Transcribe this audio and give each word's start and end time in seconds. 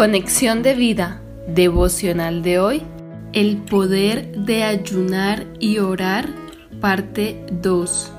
Conexión 0.00 0.62
de 0.62 0.72
vida 0.72 1.20
devocional 1.46 2.42
de 2.42 2.58
hoy. 2.58 2.82
El 3.34 3.58
poder 3.58 4.32
de 4.34 4.64
ayunar 4.64 5.44
y 5.58 5.76
orar, 5.76 6.26
parte 6.80 7.44
2. 7.60 8.10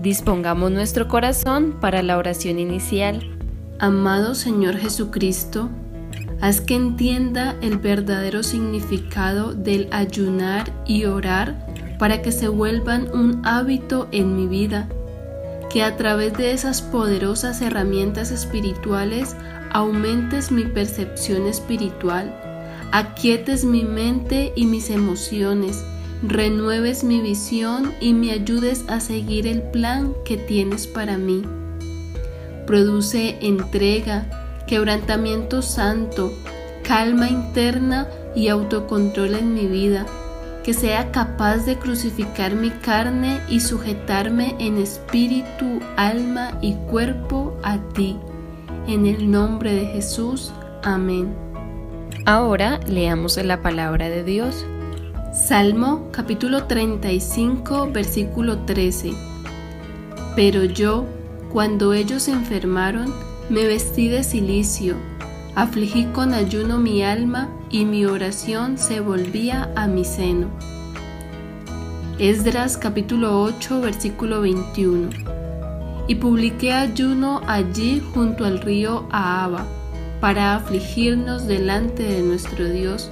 Dispongamos 0.00 0.70
nuestro 0.70 1.06
corazón 1.06 1.76
para 1.82 2.02
la 2.02 2.16
oración 2.16 2.58
inicial. 2.58 3.20
Amado 3.78 4.34
Señor 4.34 4.78
Jesucristo, 4.78 5.68
haz 6.40 6.62
que 6.62 6.76
entienda 6.76 7.56
el 7.60 7.76
verdadero 7.76 8.42
significado 8.42 9.52
del 9.52 9.88
ayunar 9.92 10.72
y 10.86 11.04
orar 11.04 11.66
para 11.98 12.22
que 12.22 12.32
se 12.32 12.48
vuelvan 12.48 13.10
un 13.12 13.42
hábito 13.44 14.08
en 14.12 14.34
mi 14.34 14.46
vida, 14.46 14.88
que 15.68 15.82
a 15.82 15.94
través 15.98 16.32
de 16.38 16.52
esas 16.52 16.80
poderosas 16.80 17.60
herramientas 17.60 18.30
espirituales 18.30 19.36
aumentes 19.76 20.50
mi 20.50 20.64
percepción 20.64 21.46
espiritual, 21.46 22.34
aquietes 22.92 23.62
mi 23.62 23.84
mente 23.84 24.54
y 24.56 24.64
mis 24.64 24.88
emociones, 24.88 25.84
renueves 26.22 27.04
mi 27.04 27.20
visión 27.20 27.92
y 28.00 28.14
me 28.14 28.30
ayudes 28.30 28.84
a 28.88 29.00
seguir 29.00 29.46
el 29.46 29.60
plan 29.60 30.14
que 30.24 30.38
tienes 30.38 30.86
para 30.86 31.18
mí. 31.18 31.42
Produce 32.66 33.36
entrega, 33.42 34.64
quebrantamiento 34.66 35.60
santo, 35.60 36.32
calma 36.82 37.28
interna 37.28 38.08
y 38.34 38.48
autocontrol 38.48 39.34
en 39.34 39.52
mi 39.52 39.66
vida, 39.66 40.06
que 40.64 40.72
sea 40.72 41.12
capaz 41.12 41.66
de 41.66 41.76
crucificar 41.76 42.54
mi 42.54 42.70
carne 42.70 43.42
y 43.46 43.60
sujetarme 43.60 44.54
en 44.58 44.78
espíritu, 44.78 45.80
alma 45.98 46.56
y 46.62 46.76
cuerpo 46.88 47.60
a 47.62 47.76
ti 47.92 48.16
en 48.86 49.06
el 49.06 49.30
nombre 49.30 49.74
de 49.74 49.86
Jesús. 49.86 50.52
Amén. 50.82 51.34
Ahora 52.24 52.80
leamos 52.86 53.36
la 53.36 53.62
palabra 53.62 54.08
de 54.08 54.24
Dios. 54.24 54.64
Salmo 55.32 56.08
capítulo 56.12 56.64
35 56.64 57.90
versículo 57.92 58.58
13. 58.60 59.12
Pero 60.34 60.64
yo, 60.64 61.04
cuando 61.52 61.92
ellos 61.92 62.24
se 62.24 62.32
enfermaron, 62.32 63.12
me 63.48 63.66
vestí 63.66 64.08
de 64.08 64.24
silicio, 64.24 64.96
afligí 65.54 66.04
con 66.06 66.34
ayuno 66.34 66.78
mi 66.78 67.02
alma 67.02 67.48
y 67.70 67.84
mi 67.84 68.06
oración 68.06 68.78
se 68.78 69.00
volvía 69.00 69.70
a 69.76 69.86
mi 69.86 70.04
seno. 70.04 70.48
Esdras 72.18 72.78
capítulo 72.78 73.42
8 73.42 73.80
versículo 73.80 74.40
21 74.40 75.35
y 76.08 76.16
publiqué 76.16 76.72
ayuno 76.72 77.40
allí 77.46 78.02
junto 78.14 78.44
al 78.44 78.60
río 78.60 79.06
Ahaba, 79.10 79.66
para 80.20 80.54
afligirnos 80.54 81.46
delante 81.46 82.02
de 82.02 82.22
nuestro 82.22 82.68
Dios, 82.68 83.10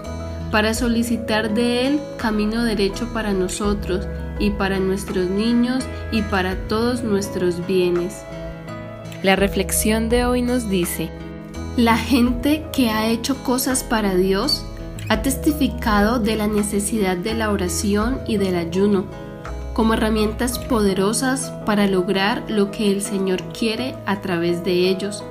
para 0.51 0.75
solicitar 0.75 1.53
de 1.55 1.87
Él 1.87 2.01
camino 2.17 2.65
derecho 2.65 3.13
para 3.13 3.33
nosotros 3.33 4.07
y 4.39 4.51
para 4.51 4.79
nuestros 4.79 5.29
niños 5.29 5.85
y 6.13 6.23
para 6.23 6.57
todos 6.69 7.03
nuestros 7.03 7.67
bienes. 7.67 8.23
La 9.23 9.37
reflexión 9.37 10.09
de 10.09 10.25
hoy 10.25 10.43
nos 10.43 10.69
dice, 10.69 11.11
la 11.77 11.97
gente 11.97 12.65
que 12.73 12.91
ha 12.91 13.09
hecho 13.09 13.43
cosas 13.43 13.83
para 13.83 14.15
Dios 14.15 14.65
ha 15.09 15.23
testificado 15.23 16.19
de 16.19 16.37
la 16.37 16.47
necesidad 16.47 17.17
de 17.17 17.35
la 17.35 17.51
oración 17.51 18.21
y 18.27 18.37
del 18.37 18.55
ayuno 18.55 19.07
como 19.75 19.95
herramientas 19.95 20.59
poderosas 20.59 21.53
para 21.67 21.87
lograr 21.87 22.45
lo 22.49 22.71
que 22.71 22.91
el 22.91 23.03
Señor 23.03 23.43
quiere 23.53 23.97
a 24.07 24.21
través 24.21 24.65
de 24.65 24.89
ellos. 24.89 25.23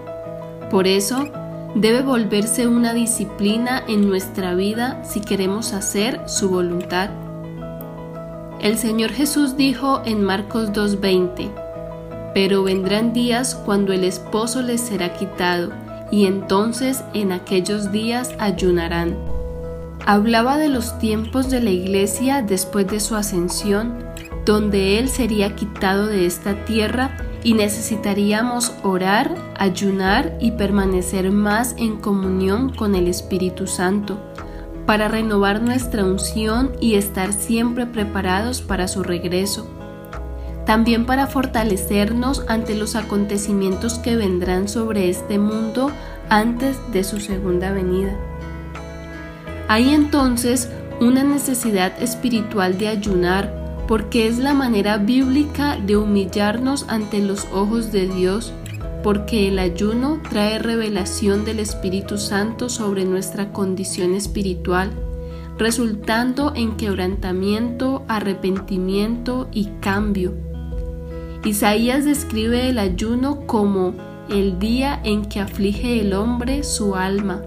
Por 0.70 0.86
eso, 0.86 1.30
debe 1.76 2.02
volverse 2.02 2.68
una 2.68 2.94
disciplina 2.94 3.84
en 3.88 4.08
nuestra 4.08 4.54
vida 4.54 5.04
si 5.04 5.22
queremos 5.22 5.74
hacer 5.74 6.22
su 6.28 6.50
voluntad. 6.50 7.10
El 8.62 8.78
Señor 8.78 9.12
Jesús 9.12 9.58
dijo 9.58 10.02
en 10.06 10.24
Marcos 10.24 10.72
2.20, 10.72 11.50
Pero 12.34 12.64
vendrán 12.64 13.14
días 13.14 13.56
cuando 13.56 13.94
el 13.94 14.04
esposo 14.04 14.62
les 14.62 14.82
será 14.82 15.14
quitado, 15.14 15.72
y 16.12 16.26
entonces 16.26 17.04
en 17.14 17.32
aquellos 17.32 17.92
días 17.92 18.32
ayunarán. 18.40 19.18
Hablaba 20.06 20.58
de 20.58 20.68
los 20.68 21.00
tiempos 21.00 21.50
de 21.50 21.62
la 21.62 21.72
iglesia 21.72 22.42
después 22.42 22.88
de 22.88 23.00
su 23.00 23.16
ascensión, 23.16 24.03
donde 24.46 25.00
Él 25.00 25.10
sería 25.10 25.56
quitado 25.56 26.08
de 26.08 26.26
esta 26.26 26.66
tierra 26.66 27.18
y 27.44 27.54
necesitaríamos 27.54 28.74
orar, 28.84 29.36
ayunar 29.58 30.38
y 30.40 30.52
permanecer 30.52 31.32
más 31.32 31.76
en 31.78 31.98
comunión 31.98 32.74
con 32.74 32.96
el 32.96 33.08
Espíritu 33.08 33.68
Santo 33.68 34.18
para 34.86 35.08
renovar 35.08 35.62
nuestra 35.62 36.04
unción 36.04 36.72
y 36.80 36.96
estar 36.96 37.34
siempre 37.34 37.86
preparados 37.86 38.62
para 38.62 38.88
su 38.88 39.04
regreso. 39.04 39.68
También 40.66 41.06
para 41.06 41.28
fortalecernos 41.28 42.46
ante 42.48 42.76
los 42.76 42.96
acontecimientos 42.96 43.96
que 43.96 44.16
vendrán 44.16 44.68
sobre 44.70 45.10
este 45.10 45.38
mundo 45.38 45.92
antes 46.30 46.78
de 46.92 47.04
su 47.04 47.20
segunda 47.20 47.72
venida. 47.72 48.18
Hay 49.68 49.94
entonces 49.94 50.70
una 51.02 51.24
necesidad 51.24 52.02
espiritual 52.02 52.78
de 52.78 52.88
ayunar, 52.88 53.63
porque 53.88 54.28
es 54.28 54.38
la 54.38 54.54
manera 54.54 54.98
bíblica 54.98 55.78
de 55.78 55.98
humillarnos 55.98 56.86
ante 56.88 57.20
los 57.20 57.48
ojos 57.54 57.92
de 57.92 58.08
Dios, 58.08 58.54
porque 59.04 59.50
el 59.50 59.60
ayuno 59.60 60.22
trae 60.30 60.60
revelación 60.60 61.44
del 61.44 61.60
Espíritu 61.60 62.18
Santo 62.18 62.70
sobre 62.70 63.04
nuestra 63.04 63.52
condición 63.52 64.14
espiritual, 64.14 64.92
resultando 65.58 66.54
en 66.56 66.78
quebrantamiento, 66.78 68.04
arrepentimiento 68.08 69.50
y 69.52 69.66
cambio. 69.82 70.34
Isaías 71.44 72.06
describe 72.06 72.70
el 72.70 72.80
ayuno 72.80 73.46
como 73.46 73.94
el 74.30 74.60
día 74.60 75.00
en 75.04 75.26
que 75.26 75.42
aflige 75.42 76.00
el 76.00 76.14
hombre 76.14 76.64
su 76.64 76.96
alma. 76.96 77.42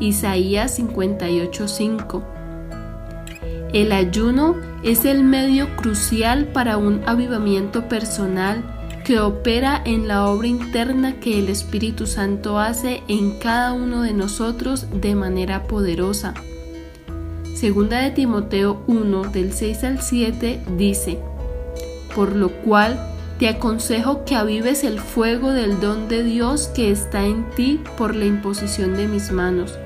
Isaías 0.00 0.78
58:5 0.78 2.35
el 3.72 3.92
ayuno 3.92 4.56
es 4.82 5.04
el 5.04 5.24
medio 5.24 5.74
crucial 5.76 6.46
para 6.46 6.76
un 6.76 7.02
avivamiento 7.06 7.88
personal 7.88 8.64
que 9.04 9.20
opera 9.20 9.80
en 9.84 10.08
la 10.08 10.26
obra 10.26 10.48
interna 10.48 11.20
que 11.20 11.38
el 11.38 11.48
Espíritu 11.48 12.06
Santo 12.06 12.58
hace 12.58 13.02
en 13.06 13.38
cada 13.38 13.72
uno 13.72 14.02
de 14.02 14.12
nosotros 14.12 14.86
de 15.00 15.14
manera 15.14 15.64
poderosa. 15.64 16.34
Segunda 17.54 18.00
de 18.00 18.10
Timoteo 18.10 18.82
1 18.86 19.30
del 19.30 19.52
6 19.52 19.84
al 19.84 20.02
7 20.02 20.60
dice, 20.76 21.18
Por 22.14 22.34
lo 22.34 22.50
cual 22.50 22.98
te 23.38 23.48
aconsejo 23.48 24.24
que 24.24 24.34
avives 24.34 24.82
el 24.82 24.98
fuego 24.98 25.52
del 25.52 25.80
don 25.80 26.08
de 26.08 26.22
Dios 26.22 26.68
que 26.74 26.90
está 26.90 27.24
en 27.24 27.48
ti 27.50 27.80
por 27.96 28.14
la 28.14 28.24
imposición 28.24 28.96
de 28.96 29.08
mis 29.08 29.30
manos, 29.30 29.78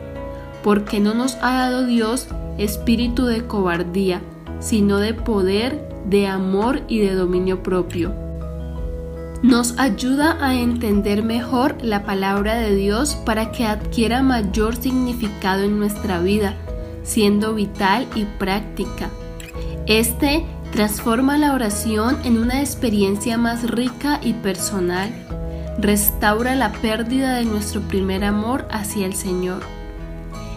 porque 0.63 1.01
no 1.01 1.15
nos 1.15 1.37
ha 1.37 1.53
dado 1.53 1.87
Dios 1.87 2.29
espíritu 2.59 3.25
de 3.25 3.47
cobardía, 3.47 4.21
sino 4.61 4.99
de 4.99 5.15
poder, 5.15 5.89
de 6.07 6.27
amor 6.27 6.83
y 6.89 6.99
de 6.99 7.15
dominio 7.15 7.63
propio. 7.63 8.13
Nos 9.43 9.79
ayuda 9.79 10.37
a 10.41 10.55
entender 10.55 11.23
mejor 11.23 11.77
la 11.83 12.05
palabra 12.05 12.57
de 12.57 12.75
Dios 12.75 13.15
para 13.25 13.53
que 13.53 13.65
adquiera 13.65 14.23
mayor 14.23 14.77
significado 14.77 15.63
en 15.63 15.79
nuestra 15.79 16.21
vida, 16.21 16.57
siendo 17.05 17.55
vital 17.55 18.07
y 18.15 18.25
práctica. 18.25 19.09
Este 19.87 20.45
transforma 20.73 21.39
la 21.39 21.55
oración 21.55 22.19
en 22.25 22.37
una 22.37 22.61
experiencia 22.61 23.39
más 23.39 23.69
rica 23.71 24.21
y 24.23 24.35
personal, 24.35 25.11
restaura 25.79 26.55
la 26.55 26.71
pérdida 26.73 27.37
de 27.37 27.47
nuestro 27.47 27.81
primer 27.81 28.25
amor 28.25 28.69
hacia 28.71 29.07
el 29.07 29.15
Señor 29.15 29.80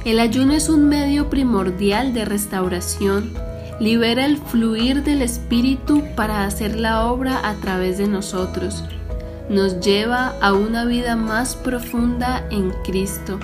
el 0.05 0.19
ayuno 0.19 0.53
es 0.53 0.67
un 0.67 0.89
medio 0.89 1.29
primordial 1.29 2.13
de 2.13 2.25
restauración. 2.25 3.31
Libera 3.79 4.25
el 4.25 4.37
fluir 4.37 5.03
del 5.03 5.21
Espíritu 5.21 6.03
para 6.15 6.45
hacer 6.45 6.77
la 6.77 7.05
obra 7.05 7.47
a 7.47 7.55
través 7.55 7.97
de 7.97 8.07
nosotros. 8.07 8.83
Nos 9.49 9.79
lleva 9.79 10.35
a 10.41 10.53
una 10.53 10.85
vida 10.85 11.15
más 11.15 11.55
profunda 11.55 12.45
en 12.51 12.71
Cristo. 12.83 13.39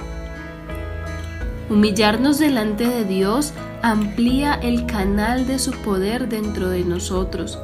Humillarnos 1.70 2.40
delante 2.40 2.88
de 2.88 3.06
Dios 3.06 3.54
amplía 3.82 4.54
el 4.56 4.86
canal 4.86 5.48
de 5.48 5.60
su 5.60 5.72
poder 5.72 6.28
dentro 6.28 6.70
de 6.70 6.84
nosotros, 6.84 7.58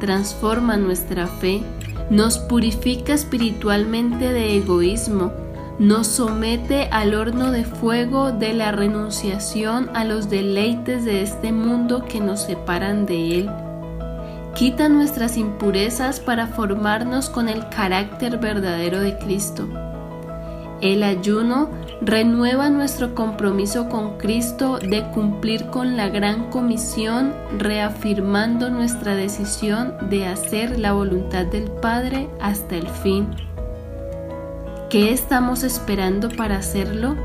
transforma 0.00 0.76
nuestra 0.76 1.26
fe, 1.26 1.62
nos 2.10 2.38
purifica 2.38 3.14
espiritualmente 3.14 4.32
de 4.32 4.56
egoísmo, 4.56 5.32
nos 5.78 6.06
somete 6.06 6.88
al 6.90 7.14
horno 7.14 7.50
de 7.50 7.64
fuego 7.64 8.30
de 8.30 8.52
la 8.52 8.72
renunciación 8.72 9.90
a 9.94 10.04
los 10.04 10.28
deleites 10.28 11.04
de 11.04 11.22
este 11.22 11.52
mundo 11.52 12.04
que 12.04 12.20
nos 12.20 12.42
separan 12.42 13.06
de 13.06 13.38
Él. 13.40 13.50
Quita 14.54 14.88
nuestras 14.88 15.38
impurezas 15.38 16.20
para 16.20 16.46
formarnos 16.46 17.30
con 17.30 17.48
el 17.48 17.68
carácter 17.70 18.38
verdadero 18.38 19.00
de 19.00 19.16
Cristo. 19.16 19.66
El 20.82 21.04
ayuno 21.04 21.70
renueva 22.02 22.68
nuestro 22.68 23.14
compromiso 23.14 23.88
con 23.88 24.18
Cristo 24.18 24.78
de 24.78 25.04
cumplir 25.10 25.66
con 25.66 25.96
la 25.96 26.08
gran 26.08 26.50
comisión, 26.50 27.32
reafirmando 27.56 28.68
nuestra 28.68 29.14
decisión 29.14 29.94
de 30.10 30.26
hacer 30.26 30.78
la 30.78 30.92
voluntad 30.92 31.46
del 31.46 31.70
Padre 31.70 32.28
hasta 32.40 32.76
el 32.76 32.88
fin. 32.88 33.28
¿Qué 34.92 35.10
estamos 35.10 35.62
esperando 35.62 36.28
para 36.28 36.58
hacerlo? 36.58 37.16